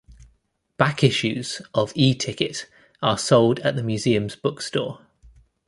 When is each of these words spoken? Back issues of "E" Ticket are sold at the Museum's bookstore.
Back 0.77 1.03
issues 1.03 1.61
of 1.75 1.91
"E" 1.93 2.15
Ticket 2.15 2.67
are 3.03 3.19
sold 3.19 3.59
at 3.59 3.75
the 3.75 3.83
Museum's 3.83 4.35
bookstore. 4.35 5.05